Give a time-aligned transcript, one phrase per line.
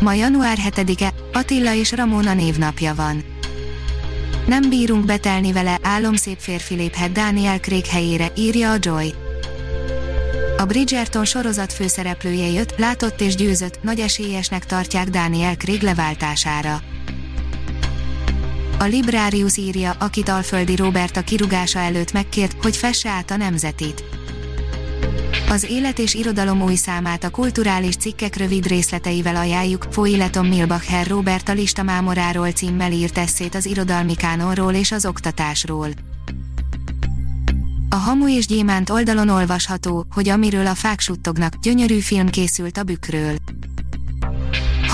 [0.00, 3.24] Ma január 7-e, Attila és Ramona névnapja van.
[4.46, 9.14] Nem bírunk betelni vele, álomszép férfi léphet Daniel Craig helyére, írja a Joy.
[10.56, 16.82] A Bridgerton sorozat főszereplője jött, látott és győzött, nagy esélyesnek tartják Daniel Craig leváltására.
[18.78, 24.04] A Librarius írja, akit Alföldi Robert a kirugása előtt megkért, hogy fesse át a nemzetit.
[25.54, 31.48] Az Élet és Irodalom új számát a kulturális cikkek rövid részleteivel ajánljuk, Foileton Milbacher Robert
[31.48, 35.88] a lista mámoráról címmel írt eszét az irodalmi kánonról és az oktatásról.
[37.88, 42.82] A Hamu és Gyémánt oldalon olvasható, hogy amiről a fák suttognak, gyönyörű film készült a
[42.82, 43.36] bükről.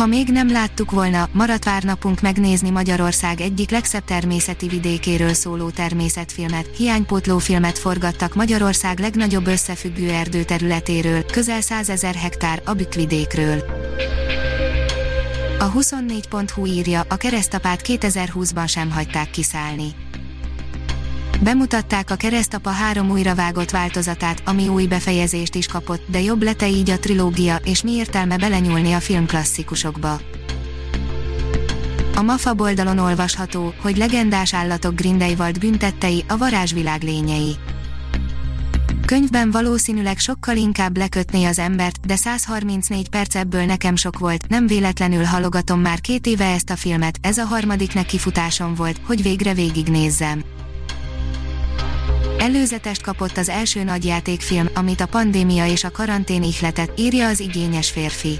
[0.00, 6.76] Ha még nem láttuk volna, maradt vár megnézni Magyarország egyik legszebb természeti vidékéről szóló természetfilmet.
[6.76, 13.64] Hiánypótló filmet forgattak Magyarország legnagyobb összefüggő erdőterületéről, közel 100 ezer hektár, a Bükkvidékről.
[15.58, 19.94] A 24.hu írja, a keresztapát 2020-ban sem hagyták kiszállni
[21.42, 26.68] Bemutatták a Keresztapa három újra vágott változatát, ami új befejezést is kapott, de jobb lete
[26.68, 30.20] így a trilógia, és mi értelme belenyúlni a filmklasszikusokba.
[32.14, 37.56] A MAFA oldalon olvasható, hogy legendás állatok Grindelwald büntettei, a varázsvilág lényei.
[39.06, 44.66] Könyvben valószínűleg sokkal inkább lekötné az embert, de 134 perc ebből nekem sok volt, nem
[44.66, 49.54] véletlenül halogatom már két éve ezt a filmet, ez a harmadik nekifutásom volt, hogy végre
[49.54, 50.42] végignézzem.
[52.40, 57.90] Előzetest kapott az első nagyjátékfilm, amit a pandémia és a karantén ihletett, írja az igényes
[57.90, 58.38] férfi.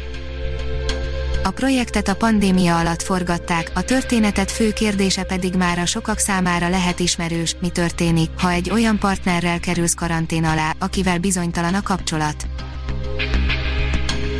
[1.42, 6.68] A projektet a pandémia alatt forgatták, a történetet fő kérdése pedig már a sokak számára
[6.68, 12.46] lehet ismerős, mi történik, ha egy olyan partnerrel kerülsz karantén alá, akivel bizonytalan a kapcsolat.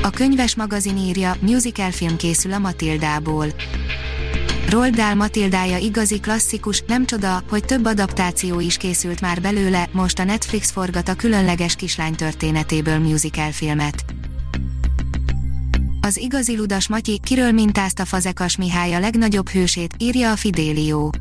[0.02, 3.46] A könyves magazin írja, musical film készül a Matildából.
[4.70, 10.18] Roald Dahl Matildája igazi klasszikus, nem csoda, hogy több adaptáció is készült már belőle, most
[10.18, 14.04] a Netflix forgat a különleges kislány történetéből musical filmet.
[16.00, 21.12] Az igazi ludas Matyi, kiről mintázta Fazekas Mihály a legnagyobb hősét, írja a Fidélió.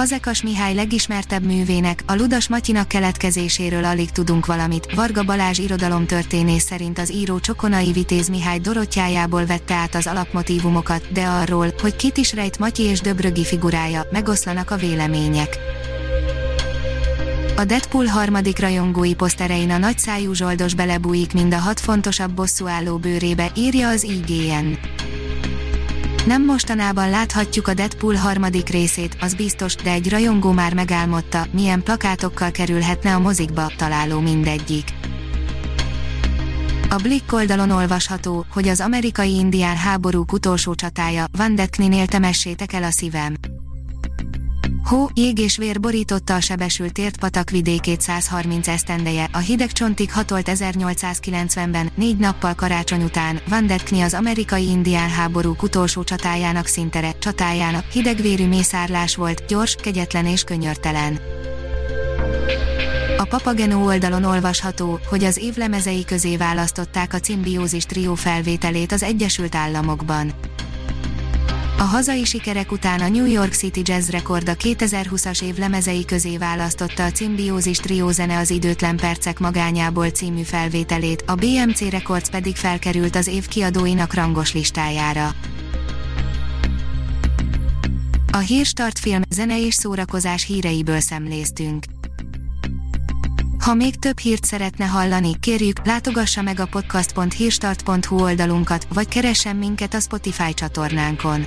[0.00, 4.92] Fazekas Mihály legismertebb művének, a Ludas Matyinak keletkezéséről alig tudunk valamit.
[4.94, 11.24] Varga Balázs irodalomtörténész szerint az író Csokonai Vitéz Mihály Dorottyájából vette át az alapmotívumokat, de
[11.24, 15.58] arról, hogy kit is rejt Matyi és Döbrögi figurája, megoszlanak a vélemények.
[17.56, 23.50] A Deadpool harmadik rajongói poszterein a nagyszájú zsoldos belebújik mind a hat fontosabb bosszúálló bőrébe,
[23.56, 24.78] írja az IGN.
[26.26, 31.82] Nem mostanában láthatjuk a Deadpool harmadik részét, az biztos, de egy rajongó már megálmodta, milyen
[31.82, 34.88] plakátokkal kerülhetne a mozikba, találó mindegyik.
[36.88, 42.82] A Blick oldalon olvasható, hogy az amerikai indián háborúk utolsó csatája, Van Detkninél temessétek el
[42.82, 43.34] a szívem.
[44.90, 50.12] Hó, jég és vér borította a sebesült ért patak vidékét 130 esztendeje, a hideg csontig
[50.12, 57.18] hatolt 1890-ben, négy nappal karácsony után, Van Detkni az amerikai indián háborúk utolsó csatájának szintere,
[57.18, 61.18] csatájának, hidegvérű mészárlás volt, gyors, kegyetlen és könyörtelen.
[63.18, 69.54] A Papageno oldalon olvasható, hogy az évlemezei közé választották a Cimbiózis trió felvételét az Egyesült
[69.54, 70.32] Államokban.
[71.80, 76.36] A hazai sikerek után a New York City Jazz Record a 2020-as év lemezei közé
[76.36, 82.56] választotta a Cimbiózis Trio zene az időtlen percek magányából című felvételét, a BMC Records pedig
[82.56, 85.30] felkerült az év kiadóinak rangos listájára.
[88.32, 91.84] A Hírstart film, zene és szórakozás híreiből szemléztünk.
[93.60, 99.94] Ha még több hírt szeretne hallani, kérjük, látogassa meg a podcast.hírstart.hu oldalunkat, vagy keressen minket
[99.94, 101.46] a Spotify csatornánkon.